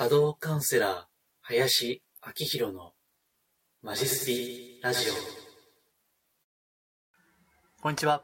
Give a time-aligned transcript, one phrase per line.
[0.00, 1.02] 波動カウンセラー、
[1.42, 2.92] 林明宏の
[3.82, 5.12] マジスピラジオ。
[7.82, 8.22] こんにちは。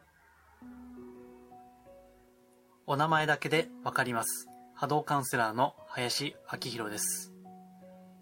[2.86, 4.48] お名前だけでわかります。
[4.74, 7.34] 波動カウンセラーの林明宏です。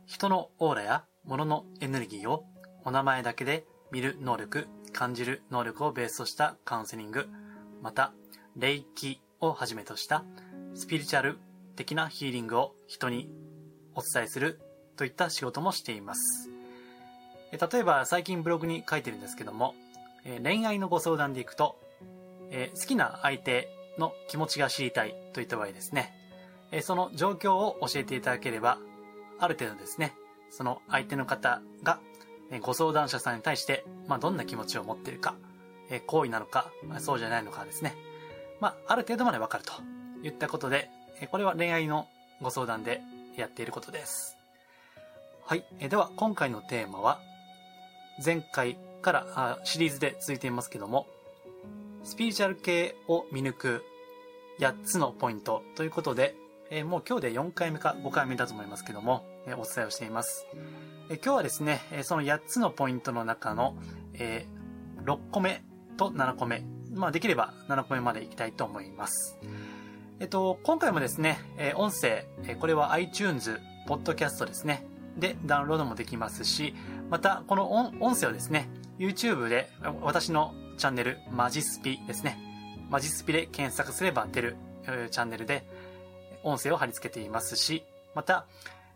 [0.05, 2.47] 人のオーラや物のエネルギーを
[2.85, 7.29] お名前だけで見る能力、感じる能力をベースとしたカウンセリング、
[7.81, 8.15] また、
[8.57, 10.25] 霊気をはじめとした
[10.75, 11.39] スピリチュアル
[11.77, 13.44] 的なヒーリングを人に
[13.95, 14.61] お伝えする
[14.97, 16.51] といった仕事もしています。
[17.53, 19.75] 例えば最近ブログに書いてるんですけども、
[20.43, 21.79] 恋愛のご相談でいくと、
[22.75, 23.69] 好きな相手
[23.99, 26.13] の気持ちが知りたいといった場合ですね、
[26.83, 28.79] その状況を教えていただければ、
[29.39, 30.15] ある程度ですね、
[30.51, 32.01] その相手の方が
[32.63, 35.37] ご相談者さんに対して、まあ、どんな気持ちを持っているか、
[36.07, 37.95] 好意なのか、そうじゃないのかですね、
[38.61, 39.73] まあ、ある程度までわかると
[40.27, 40.91] いったことで、
[41.31, 42.09] これは恋愛の
[42.41, 43.01] ご相談で
[43.37, 44.37] やっていることです。
[45.45, 45.65] はい。
[45.81, 47.21] えでは、今回のテーマは、
[48.25, 51.07] 前回からあシリーズで続いていますけども、
[52.05, 53.85] スピリチュアル系を見抜く
[54.59, 56.35] 8つのポイントということで、
[56.71, 60.47] え、もう今日で4回目か5回目だと思いますけども、え、お伝えをしています。
[61.11, 63.77] え、今日はですね、えその8つのポイントの中の、
[64.15, 64.47] え
[65.05, 65.63] 6個目
[65.97, 69.39] と7個目、まあできれば7個目までいきたいと思います。
[70.21, 74.87] えっと、今回もですね、え音声、えこれは iTunes、Podcast ですね、
[75.19, 76.75] でダウンロードもできますし、
[77.11, 79.71] またこの音音声をですね、YouTube で
[80.03, 82.39] 私のチャンネル、マジスピですね。
[82.91, 84.57] マジスピで検索すれば出る
[85.11, 85.67] チャンネルで
[86.45, 88.47] 音声を貼り付けていますし、また、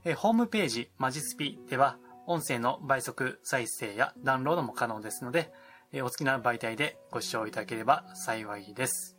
[0.05, 5.51] えホームページ、マジスピでは音声の倍速再生やダウンロードも可能ですので、
[5.93, 9.18] えお好きな媒体でご視聴いただければ幸いです。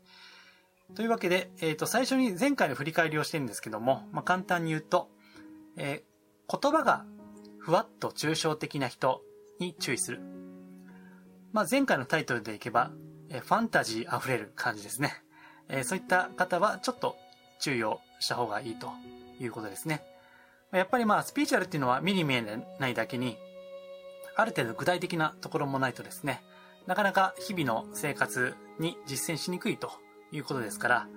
[0.96, 5.10] というわけで、えっ、ー、と、最初に前回の振り返りをしてるんですけども、まあ、簡単に言うと、
[5.78, 7.06] えー、言葉が
[7.60, 9.22] ふわっと抽象的な人
[9.60, 10.22] に注意する。
[11.52, 12.92] まあ、前回のタイトルでいけば、
[13.30, 15.24] えー、ファンタジー溢れる感じですね。
[15.70, 17.16] えそういった方はちょっと
[17.60, 18.92] 注意をした方がいいと
[19.40, 20.04] いうことですね。
[20.72, 22.44] やっぱりまあ、スピーチュアルっていうのは目に見え
[22.80, 23.38] ないだけに、
[24.36, 26.42] ある程度具体的なところもないとですね、
[26.86, 29.92] なかなか日々の生活に実践しにくいと
[30.32, 31.08] いうことですから、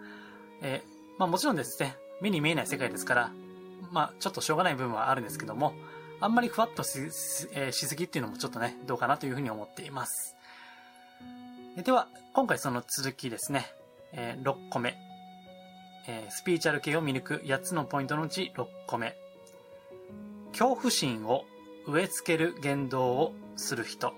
[0.63, 3.31] えー、まあもちろんですね、目に見えない世界ですから、
[3.91, 5.75] まあちょっとしょうがない部分はあるんですけども、
[6.21, 6.99] あんまりふわっとし,、
[7.53, 10.37] えー、しすぎっていうのもちょっとね、どうかなというふうに思っています。
[11.77, 13.67] では、今回その続きですね、
[14.13, 14.97] えー、6個目、
[16.07, 19.17] えー、スピーチャル系を見抜く8つのポイントのうち6個目。
[20.53, 21.45] 恐怖心を
[21.87, 24.13] 植え付ける言動をする人。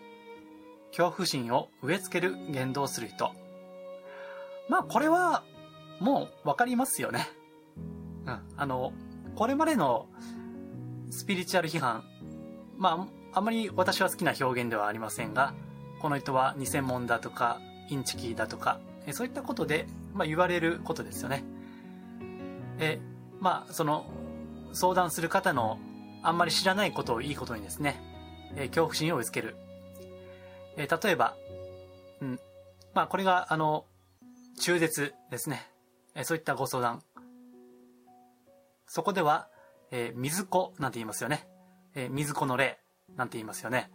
[0.89, 3.33] 恐怖心を植え付ける言動をする人。
[4.69, 5.45] まあこれは
[6.01, 7.29] もうわかりますよね。
[8.27, 8.41] うん。
[8.57, 8.93] あの、
[9.37, 10.07] これまでの
[11.11, 12.05] スピリチュアル批判、
[12.77, 15.55] まあ、あまり私は好きな表現ではありませんが、
[16.01, 18.81] この人は偽物だとか、インチキだとか、
[19.13, 21.45] そういったことで、まあ、言われることですよね。
[22.79, 22.99] え、
[23.41, 24.07] まあ、その、
[24.73, 25.79] 相談する方の
[26.23, 28.03] あんまり知らないことをいいことにですね、
[28.57, 29.57] え恐怖心を植え付ける。
[30.77, 31.37] え例えば、
[32.21, 32.41] うん、
[32.95, 33.85] まあ、これが、あの、
[34.61, 35.71] 中絶ですね。
[36.15, 37.03] えそういったご相談。
[38.87, 39.49] そこでは、
[39.91, 41.49] えー、水子なんて言いますよね。
[41.95, 42.79] えー、水子の例
[43.17, 43.91] なんて言いますよね。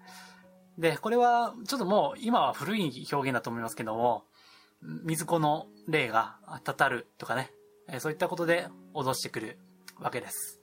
[0.78, 4.24] で、これは、ちょっともう、今は古い表現だと思いますけども、
[4.82, 7.52] 水子の霊がたたるとかね、
[7.90, 9.60] えそういったことで脅してくる
[10.00, 10.60] わけです。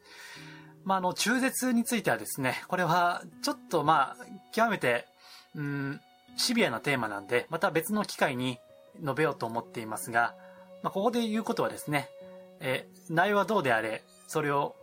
[0.85, 4.17] まあ、あの、中絶についてはですね、これは、ちょっとまあ、
[4.53, 5.07] 極めて、
[5.55, 6.01] うん、
[6.37, 8.59] シビアなテーマなんで、また別の機会に
[9.01, 10.35] 述べようと思っていますが、
[10.83, 12.09] まあ、ここで言うことはですね、
[12.61, 14.77] え内容はどうであれ、それを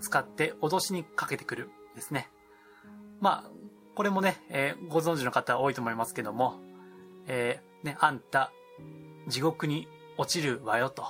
[0.00, 2.28] 使って脅しにかけてくるですね。
[3.20, 3.50] まあ、
[3.94, 6.60] これもね、えー、ご存知の方多いと思いますけども、
[7.26, 8.52] えー、ね、あんた、
[9.26, 11.04] 地獄に落ちるわよと。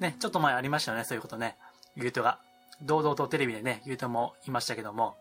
[0.00, 1.56] ね、ちょっと前ありましたよね、そういうことね。
[1.96, 2.40] 言うとが。
[2.82, 5.16] 堂々とテレビでね、言うともいましたけども。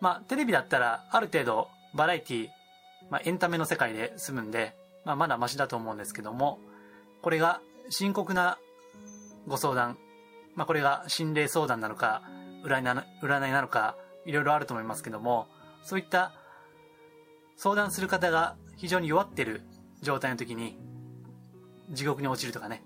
[0.00, 2.48] まあ、テレビだったら、ある程度、バラエティ、
[3.10, 6.58] まあ、エンタメの世界で済むんで、まあ、まだマシだと思うんですけども、
[7.22, 8.58] これが深刻な
[9.46, 9.96] ご相談、
[10.56, 12.22] まあ、これが心霊相談なのか、
[12.64, 15.46] 占いな占いなのか、いろいろあると思いますけども、
[15.84, 16.32] そういった
[17.56, 19.62] 相談する方が非常に弱ってる
[20.02, 20.76] 状態の時に、
[21.90, 22.82] 地獄に落ちるとかね、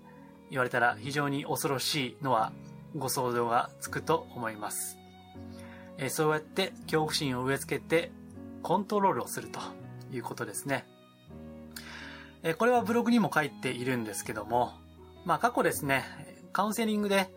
[0.51, 2.53] 言われたら非常に恐ろしいのは
[2.95, 4.99] ご想像がつくと思います。
[5.97, 8.11] えそうやって恐怖心を植え付けて
[8.61, 9.59] コントロールをすると
[10.11, 10.85] いうことですね。
[12.43, 14.73] えこれはブログにも書いているんですけども、
[15.25, 16.03] まあ過去ですね、
[16.53, 17.29] カウンセリングで、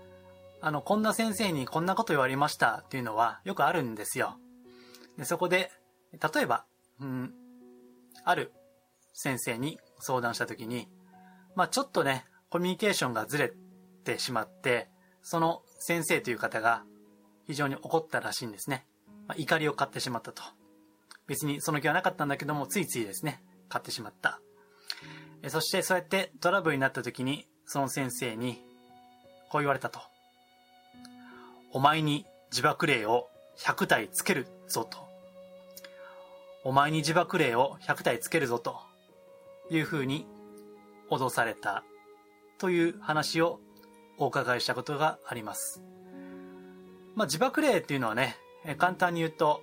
[0.61, 4.37] あの、こんな先生にこんなこと言われましたっていうのはよくあるんですよ。
[5.19, 5.71] で、そこで、
[6.13, 6.65] 例えば、
[7.01, 7.35] うん、
[8.25, 8.53] ある
[9.13, 10.89] 先生に相談したときに、
[11.55, 13.53] まあちょっとね、コミュニケーションがずれ
[14.05, 14.89] てしまって、
[15.23, 16.85] その先生という方が
[17.47, 18.87] 非常に怒ったらしいんですね。
[19.27, 20.43] まあ、怒りを買ってしまったと。
[21.27, 24.41] 別にその気はなかったんだけども、ついついですね、買ってしまった。
[25.49, 28.63] そしてそうやってトラブルになった時に、その先生に、
[29.51, 30.01] こう言われたと。
[31.73, 34.99] お前に自爆霊を100体つけるぞと。
[36.65, 38.81] お前に自爆霊を100体つけるぞと
[39.71, 40.27] いうふうに
[41.11, 41.85] 脅された
[42.59, 43.61] という話を
[44.19, 45.83] お伺いしたことがあります。
[47.15, 48.37] まあ、自爆霊っていうのはね、
[48.79, 49.63] 簡単に言うと、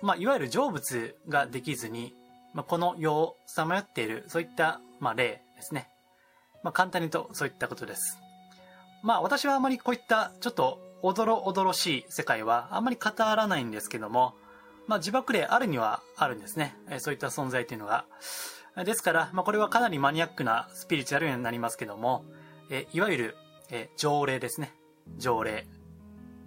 [0.00, 2.14] まあ、いわゆる成仏ができずに、
[2.54, 5.88] まあ、この世をさまよっている、そういった、まあ、霊ですね。
[6.62, 8.18] まあ、簡単に言うとそういったことです。
[9.02, 14.36] まあ、私はあまりこういったちょっとおどろおどろしい世界はあんまり語らないんですけども、
[14.86, 16.76] まあ、自爆霊あるにはあるんですね。
[16.98, 18.06] そういった存在というのが。
[18.84, 22.24] ですから、まあ、これはかなりマニアックなスピリチュアルになりますけども、
[22.70, 23.36] えいわゆる、
[23.70, 24.72] え条例ですね。
[25.18, 25.66] 条例。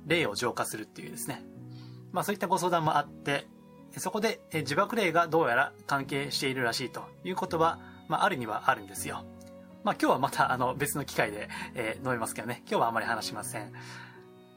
[0.05, 1.43] 霊を浄化するっていうですね。
[2.13, 3.47] まあ、そういったご相談もあって、
[3.97, 9.23] そこで、え自爆霊がどうやら関係しているらしいということは、まあ、あるにはあるんですよ。
[9.83, 12.63] まあ、今日はまた、あの、別の機会で、えー、述べますけどね。
[12.67, 13.71] 今日はあまり話しません。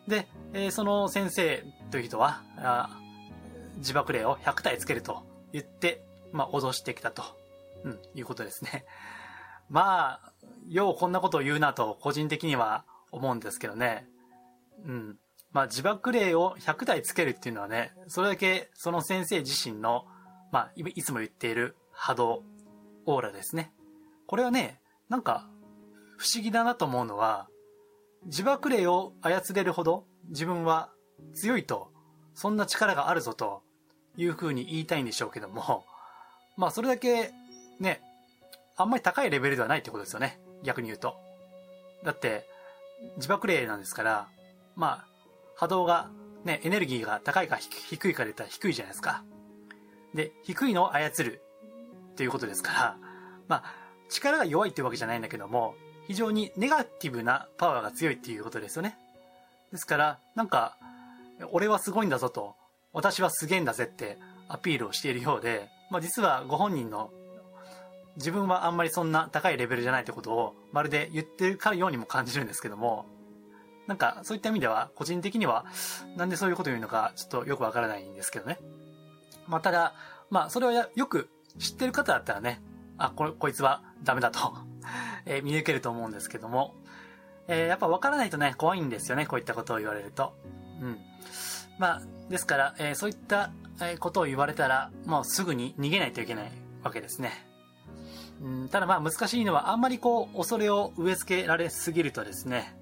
[0.07, 2.99] で、えー、その先生という人は、あ
[3.77, 5.23] 自爆霊を100体つけると
[5.53, 6.03] 言って、
[6.33, 7.23] まあ、脅してきたと、
[7.85, 8.85] うん、いうことですね。
[9.69, 10.33] まあ、
[10.69, 14.07] ようこんなことを言うなと、個人的には思うんですけどね。
[14.85, 15.19] うん。
[15.53, 20.05] まあ、自爆霊を100体つけるっていうのはね、それだけその先生自身の、
[20.53, 22.43] まあ、いつも言っている波動、
[23.09, 23.73] オーラですね。
[24.27, 25.49] これはね、なんか、
[26.17, 27.49] 不思議だなと思うのは、
[28.25, 30.91] 自爆霊を操れるほど自分は
[31.35, 31.91] 強いと、
[32.35, 33.63] そんな力があるぞと
[34.17, 35.85] いう風に言いたいんでしょうけども、
[36.57, 37.31] まあそれだけ
[37.79, 38.03] ね、
[38.77, 40.41] あんまり高いレベルではないってことですよね。
[40.63, 41.17] 逆に言うと。
[42.05, 42.47] だって、
[43.17, 44.29] 自爆霊なんですから、
[44.77, 45.07] まあ、
[45.57, 46.11] 波動が、
[46.45, 49.25] ね、エネルギーが高いか低いかで言ったら低いじゃないですか。
[50.15, 51.43] で、低いのを操る
[52.19, 52.97] っていうことですから、
[53.47, 53.65] まあ、
[54.09, 55.77] 力が弱いっていうわけじゃないんだけども、
[56.09, 58.99] 非常にネガティブなパワーが強いっていうことですよね。
[59.71, 60.77] ですから、なんか、
[61.53, 62.57] 俺はすごいんだぞと、
[62.93, 64.19] 私はすげえんだぜって
[64.49, 67.13] アピールをしているようで、まあ実はご本人の
[68.17, 73.07] 自分はあんまりそんな高いレベルじゃないってことをまるで言ってるかようにも感じるんですけども、
[73.87, 75.67] なんかそういった意味では個人的には
[76.17, 78.59] なんでそういうことを言うのかちょっとよくわからないんですけどね。
[79.47, 79.95] まあただ、
[80.31, 82.61] まあそれをよく知ってる方だったらね、
[82.99, 84.57] あ、ここいつはダメだと
[85.27, 86.75] え見抜けると思うんですけども、
[87.47, 90.35] えー、やっぱわからないとね、怖いんですよね、こういったことを言われると。
[90.81, 90.99] うん。
[91.79, 93.51] まあ、ですから、えー、そういった
[93.81, 96.53] えことを言われたら、もうすぐに逃げないといけない
[96.83, 97.33] わけですね。
[98.43, 102.77] うん、ただまあ難しいのは、あんまりこう、恐れを植え付けられすぎるとですね、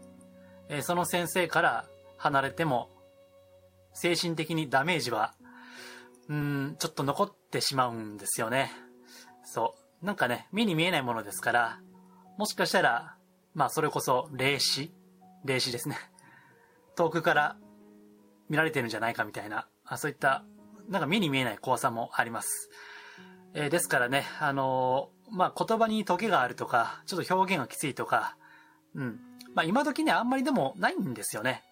[0.68, 1.86] えー、その先生から
[2.16, 2.90] 離れても、
[3.92, 5.34] 精神的にダメージは、
[6.28, 8.70] うん、ちょっと残ってしまうんですよね。
[9.44, 10.04] そう。
[10.04, 11.80] なんかね、目に見えないものですから、
[12.36, 13.16] もしかしたら、
[13.54, 14.92] まあそれこそ霊視？
[15.44, 15.96] 霊視ですね。
[16.96, 17.56] 遠くから
[18.48, 20.44] 見られてるんじゃないかみたいな、あそういった、
[20.88, 22.70] なんか目に見えない怖さもあります。
[23.54, 28.36] えー、ですからね、あのー、まあ、言葉にトゲがあるとか、ちょっと表現がきついとか、
[28.94, 29.20] うん。
[29.54, 31.64] まあ、今時ね、あんまりでもないんですよね。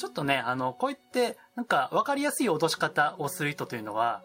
[0.00, 4.22] ちょっとね、あの、こうやって、なんか分かりやすい脅し方をする人というのは、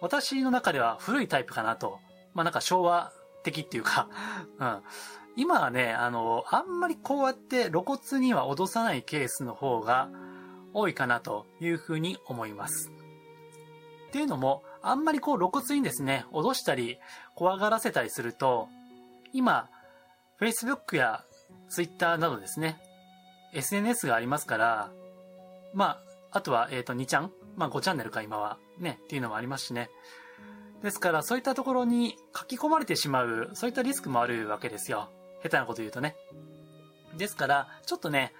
[0.00, 1.98] 私の中では古いタイプかなと。
[2.34, 4.08] まあ、なんか昭和的っていうか、
[4.60, 4.82] うん。
[5.34, 10.08] 今はね、あの、あんまりこうやって露骨には脅さないケースの方が、
[10.72, 12.92] 多いかなというふうに思います。
[14.08, 16.98] っていうのも、あんまりこう露骨にですね、脅したり、
[17.34, 18.68] 怖がらせたりすると、
[19.32, 19.68] 今、
[20.40, 21.24] Facebook や
[21.70, 22.78] Twitter などですね、
[23.52, 24.90] SNS がありますから、
[25.74, 28.58] まあ、あとは、えっ、ー、と、2ちゃんまあ、5チャンネルか、今は。
[28.78, 29.90] ね、っていうのもありますしね。
[30.82, 35.10] ですから、そういったところに書き込まれてしまう、そういったリスクもあるわけですよ。
[35.42, 36.16] 下手なこと言うとね。
[37.16, 38.32] ですから、ちょっとね、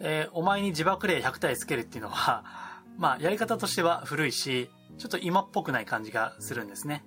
[0.00, 2.44] えー、お前に自爆霊100体つけるっていうのは、
[2.96, 7.04] まあ、やり方としては古いし、ちょっと今っぽくない感じがするんですね。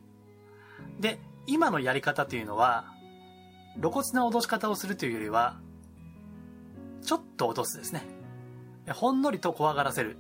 [1.00, 2.86] で、今のやり方というのは、
[3.78, 5.60] 露骨な脅し方をするというよりは、
[7.04, 8.04] ちょっと脅すですね。
[8.92, 10.18] ほんのりと怖がらせる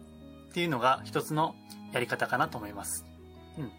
[0.50, 1.56] っていうのが一つの
[1.92, 3.06] やり方かなと思います。
[3.58, 3.72] うん。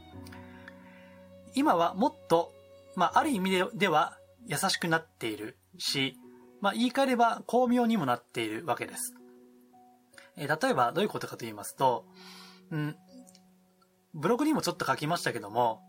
[1.54, 2.52] 今はもっと、
[2.96, 6.16] まあ、ある意味ででは優しくなっているし、
[6.60, 9.14] まあ、言い換えれば巧妙にもなっているわけです。
[10.36, 12.06] えー、例えばどういうことかと言いますと、
[12.70, 12.96] うん、
[14.14, 15.82] ブログにもちょっと書きましたけども、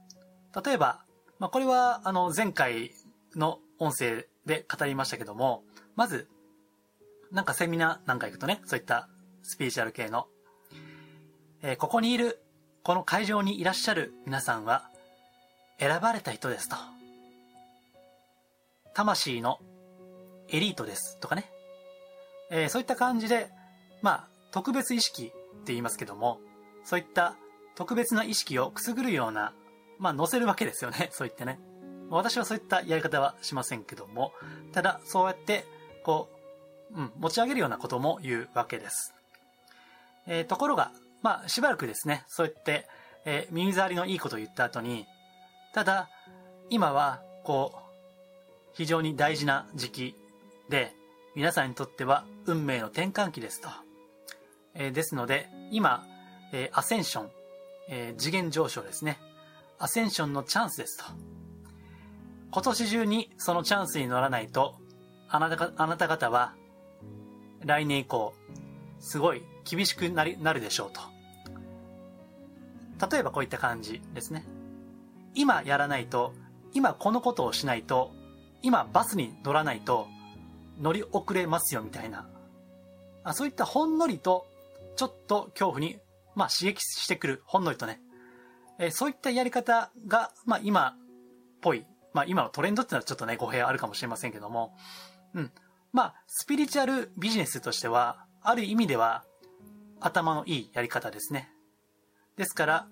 [0.66, 1.04] 例えば、
[1.40, 2.92] まあ、これは、あの、前回
[3.36, 5.64] の音声で語りましたけども、
[5.96, 6.28] まず、
[7.32, 9.10] なんかセミナーなんか行くとね、そういった
[9.44, 10.28] スピリチュアル系の、
[11.62, 12.42] えー、ここにいる、
[12.84, 14.90] この会場にいらっしゃる皆さんは、
[15.80, 16.76] 選ばれた人ですと。
[18.94, 19.60] 魂の
[20.50, 21.52] エリートですとかね。
[22.50, 23.50] えー、そういった感じで、
[24.02, 25.34] まあ、特別意識って
[25.68, 26.40] 言いますけども、
[26.84, 27.36] そういった
[27.76, 29.54] 特別な意識をくすぐるような、
[30.00, 31.10] まあ、載せるわけですよね。
[31.14, 31.60] そう言ってね。
[32.10, 34.32] 私はそういったやり方はしませんけども、
[34.72, 35.66] ただ、そうやって、
[36.04, 36.35] こう、
[36.94, 39.14] うん、持ち上げるようなことも言うわけです。
[40.28, 42.88] えー、ところが、まあ、しばらくですね、そうやって、
[43.26, 45.06] えー、耳障りのいいことを言った後に、
[45.74, 46.10] ただ、
[46.70, 47.80] 今は、こう、
[48.74, 50.16] 非常に大事な時期
[50.70, 50.94] で、
[51.36, 53.70] 皆さんにとっては運命の転換期ですと。
[54.74, 56.06] えー、ですので、今、
[56.52, 57.30] えー、アセンション、
[57.90, 59.18] えー、次元上昇ですね。
[59.80, 61.06] アセンションのチャンスですと。
[62.52, 64.76] 今年中にそのチャンスに乗らないと、
[65.30, 66.54] あなたあなた方は、
[67.66, 68.34] 来年以降、
[69.00, 71.02] すごい厳しくなりなるでしょうと。
[73.12, 74.46] 例えばこういった感じですね。
[75.34, 76.34] 今やらないと、
[76.74, 78.12] 今このことをしないと、
[78.62, 80.08] 今バスに乗らないと
[80.80, 82.28] 乗り遅れますよみたいな。
[83.24, 84.48] あそういったほんのりと
[84.96, 86.00] ちょっと恐怖に、
[86.36, 88.00] まあ、刺激してくる、ほんのりとね。
[88.80, 90.96] えー、そういったやり方が、まあ、今っ
[91.62, 91.86] ぽい。
[92.14, 94.78] まあ、今のトレンドってのはちょっとね、語弊あるかもしれませんけども。
[95.34, 95.52] うん。
[95.96, 99.24] まあ、スピリチュアルビジネスとしては、ある意味では、
[100.02, 101.50] 頭のいいやり方ですね。
[102.36, 102.88] ですから、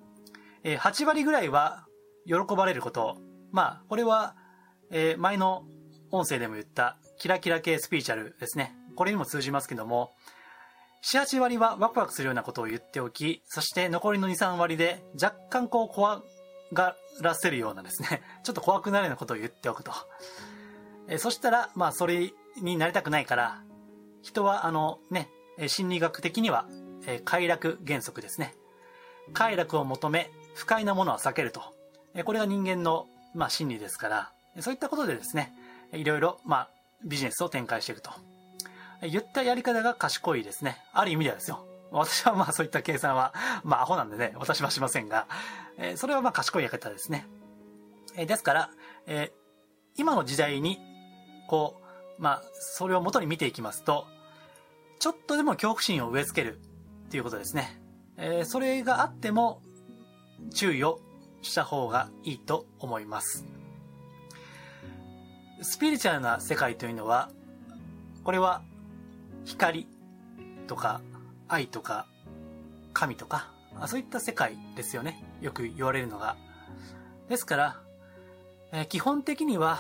[0.64, 1.86] えー、8割ぐらいは
[2.26, 3.18] 喜ばれること。
[3.52, 4.38] まあ、これは、
[4.90, 5.66] えー、前の
[6.12, 8.74] 音声でも言ったキラキラ系スピリチュアルですね。
[8.96, 10.14] これにも通じますけども、
[11.04, 16.24] 7、8割はワクワクするようなことを言っておき、そして残りの2、3割で若干こう怖
[16.72, 19.92] がらせるようなですね、ちょっと怖くなるようなことを言っておくと。
[21.10, 22.32] えそしたら、まあそれ
[22.62, 23.62] になりたくないから、
[24.22, 25.30] 人はあのね、
[25.68, 26.66] 心理学的には、
[27.06, 28.56] え快楽原則ですね。
[29.34, 31.62] 快楽を求め、不快なものは避けると。
[32.14, 34.32] えこれが人間の、まあ、心理ですから、
[34.62, 35.52] そういったことでですね、
[35.94, 36.70] いろいろ、まあ、
[37.06, 38.12] ビジネスを展開していくと。
[39.02, 40.78] 言ったやり方が賢いですね。
[40.94, 41.66] ある意味ではですよ。
[41.92, 43.34] 私はまあそういった計算は、
[43.64, 45.28] まあアホなんでね、私はしませんが、
[45.78, 47.28] え、それはまあ賢いやり方ですね。
[48.16, 48.70] え、ですから、
[49.06, 49.32] え、
[49.98, 50.80] 今の時代に、
[51.48, 51.83] こう、
[52.24, 54.08] まあ、それを元に見ていきますと、
[54.98, 56.58] ちょっとでも恐怖心を植え付ける
[57.08, 57.82] っていうことですね。
[58.15, 59.62] えー、それがあっても、
[60.53, 61.01] 注意を
[61.42, 63.46] した方がいいと思います。
[65.62, 67.30] スピリチュアルな世界というのは、
[68.24, 68.63] これは
[69.44, 69.86] 光
[70.68, 71.01] とか
[71.50, 72.08] 愛とか
[72.94, 73.51] 神とか、
[73.88, 75.22] そういった世界ですよね。
[75.42, 76.38] よく言われるのが。
[77.27, 77.82] ですから、
[78.72, 79.77] え、基本的には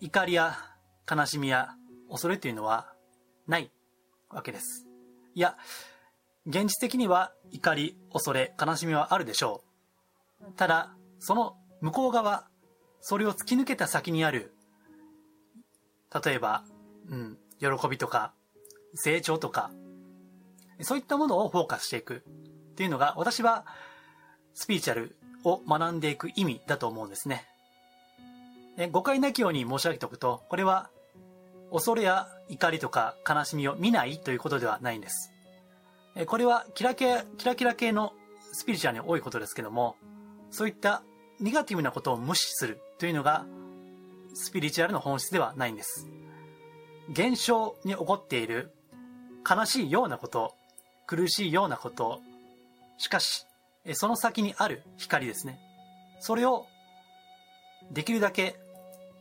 [0.00, 0.73] 怒りや
[1.10, 1.74] 悲しみや
[2.08, 2.92] 恐れというのは
[3.46, 3.70] ない
[4.30, 4.86] わけです。
[5.34, 5.56] いや、
[6.46, 9.62] 現実的には怒り、恐れ、悲しみはあるでしょ
[10.40, 10.52] う。
[10.56, 12.46] ただ、その向こう側、
[13.00, 14.54] それを突き抜けた先にある、
[16.24, 16.64] 例えば、
[17.08, 18.32] うん、喜びとか、
[18.94, 19.70] 成長とか、
[20.80, 22.24] そういったものをフォーカスしていく
[22.72, 23.66] っていうのが、私は
[24.54, 27.46] スピーチャルを学んでいく意味だと思うんですね。
[28.90, 30.90] 誤解なきように申し上げておくと、これは
[31.74, 35.32] 恐れや怒りとか悲しみを見ないということではないんです。
[36.26, 38.12] これはキラキラキラキラ系の
[38.52, 39.96] スピリチュアルに多いことですけども、
[40.52, 41.02] そういった
[41.40, 43.44] ネガティブなことを無視するというのが
[44.34, 46.06] スピリチュアルの本質ではないんです。
[47.10, 48.72] 現象に起こっている
[49.48, 50.54] 悲しいようなこと、
[51.08, 52.20] 苦しいようなこと、
[52.98, 53.46] しかし、
[53.94, 55.58] その先にある光ですね。
[56.20, 56.66] それを
[57.90, 58.60] できるだけ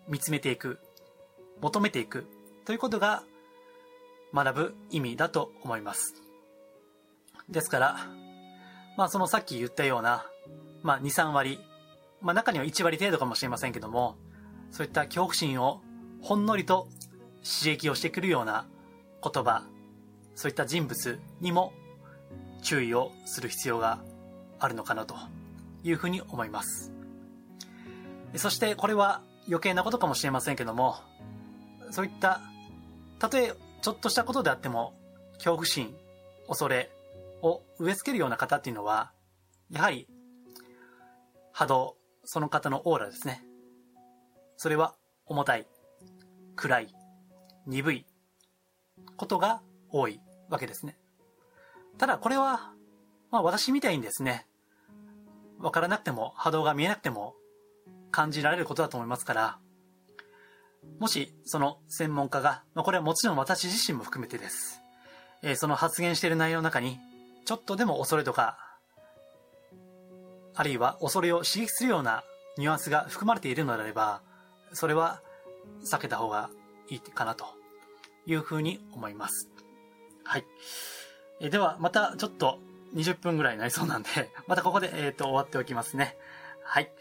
[0.07, 0.79] 見つめていく、
[1.59, 2.27] 求めていく
[2.65, 3.23] ということが
[4.33, 6.15] 学ぶ意味だと思います。
[7.49, 7.97] ですから、
[8.97, 10.25] まあそのさっき言ったような、
[10.81, 11.59] まあ2、3割、
[12.21, 14.15] まあ中には1割程度かもしれませんけども、
[14.71, 15.81] そういった恐怖心を
[16.21, 16.87] ほんのりと
[17.43, 18.65] 刺激をしてくるような
[19.21, 19.63] 言葉、
[20.35, 21.73] そういった人物にも
[22.61, 23.99] 注意をする必要が
[24.59, 25.15] あるのかなと
[25.83, 26.91] いうふうに思います。
[28.37, 30.95] そしてこれは余計なことかもしれませんけども、
[31.91, 32.41] そういった、
[33.23, 34.93] たとえちょっとしたことであっても、
[35.35, 35.95] 恐怖心、
[36.45, 36.91] 恐れ
[37.41, 39.13] を植え付けるような方っていうのは、
[39.69, 40.09] やはり
[41.53, 43.41] 波動、その方のオーラですね。
[44.57, 44.93] それは
[45.25, 45.65] 重たい、
[46.57, 46.93] 暗い、
[47.65, 48.05] 鈍い
[49.15, 50.97] ことが多いわけですね。
[51.97, 52.73] ただこれは、
[53.31, 54.45] まあ私みたいにですね、
[55.59, 57.35] わからなくても波動が見えなくても
[58.11, 59.59] 感じられることだと思いますから、
[60.99, 64.81] もしその専門家が、まあこれはもちろん私自身も含めてです。
[65.41, 66.99] えー、その発言している内容の中に、
[67.45, 68.57] ちょっとでも恐れとか、
[70.55, 72.23] あるいは恐れを刺激するような
[72.57, 74.21] ニュアンスが含まれているのであれば、
[74.71, 75.21] それは
[75.85, 76.49] 避けた方が
[76.89, 77.45] いいかなと
[78.25, 79.49] いうふうに思います。
[80.23, 80.45] はい。
[81.41, 82.59] えでは、またちょっと
[82.95, 84.09] 20分ぐらいになりそうなんで、
[84.47, 86.15] またここで、えっ、と、終わっておきますね。
[86.63, 86.91] はい。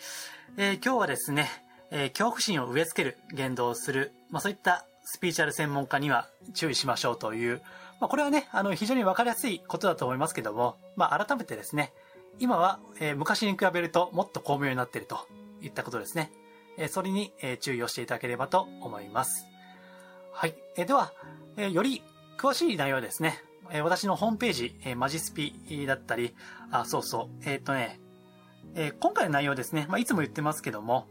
[0.56, 1.48] えー、今日はですね、
[1.94, 7.60] えー、恐怖心を植え付ける言動をする、まあそういったスピーチャル専門家には注意しましょうという、
[8.00, 11.92] まあこれはね、あの、非常にわかりやすいことだと思いますけども、まあ改めてですね、
[12.38, 15.18] 今は、えー、昔に比べるともっと巧妙になっていると
[15.60, 16.32] いったことですね。
[16.78, 19.46] えー、それに、えー、注意をしていただければと思います。
[20.32, 20.54] はい。
[20.76, 21.12] えー、では、
[21.58, 22.02] えー、より
[22.38, 25.54] 詳しい内容はですね、えー、私のホームページ、えー、マジスピ
[25.86, 26.34] だったり、
[26.70, 28.00] あ、そうそう、えー、っとね、
[28.74, 31.06] えー、今回の内容ですね、まあ、いつも言ってますけども、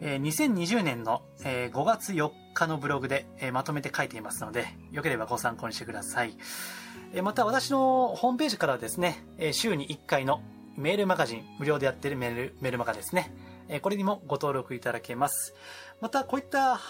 [0.00, 6.36] え、2020年の、え、5月4日のブログで、え、まとめて書いていますので、よければご参考にしてください。
[7.12, 10.42] え、また私のホームページからですね、え、週に1回の
[10.76, 13.34] メールマガジン、無料でやってるメール、メールマガですね。
[13.68, 15.54] え、これにもご登録いただけます。
[16.00, 16.80] また、こういった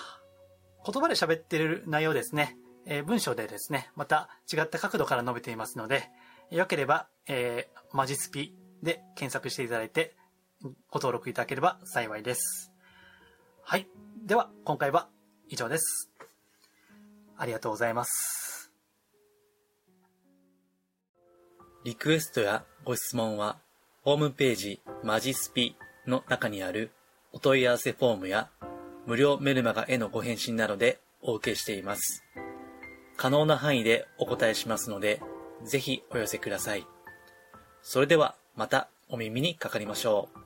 [0.85, 2.57] 言葉で喋ってる内容ですね、
[2.87, 6.11] え、文章でですね、また違った角度から述べていますので、
[6.51, 10.17] よければ、えー、マジスピで検索していただいて、
[10.63, 12.74] ご登録いただければ幸いです。
[13.67, 13.89] はい。
[14.27, 15.09] では、今回は
[15.49, 16.11] 以上です。
[17.39, 18.71] ありがとうございます。
[21.83, 23.57] リクエストやご質問は、
[24.03, 26.91] ホームページマジスピの中にある
[27.33, 28.51] お問い合わせフォームや
[29.07, 32.23] 無料メルマガへのご返信などでお受けしています。
[33.17, 35.23] 可能な範囲でお答えしますので、
[35.65, 36.87] ぜひお寄せください。
[37.81, 40.44] それではまたお耳にかかりましょう。